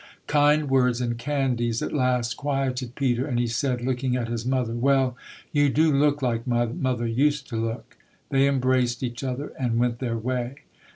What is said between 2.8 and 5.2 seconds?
Peter and he said, looking at his mother. "Well,